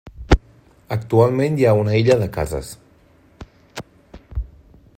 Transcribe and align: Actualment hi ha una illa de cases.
Actualment 0.95 1.59
hi 1.59 1.67
ha 1.71 1.75
una 1.81 1.93
illa 1.99 2.17
de 2.23 2.29
cases. 2.39 2.71